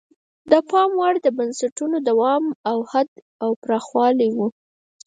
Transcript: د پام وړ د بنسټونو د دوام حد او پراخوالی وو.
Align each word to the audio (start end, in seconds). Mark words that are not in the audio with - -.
د 0.51 0.53
پام 0.69 0.89
وړ 0.99 1.13
د 1.21 1.27
بنسټونو 1.37 1.97
د 2.01 2.03
دوام 2.09 2.43
حد 2.91 3.09
او 3.43 3.51
پراخوالی 3.63 4.29
وو. 4.37 4.47